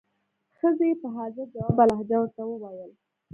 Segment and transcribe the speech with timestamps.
[0.57, 2.91] ښځې یې په حاضر جوابه لهجه ورته وویل.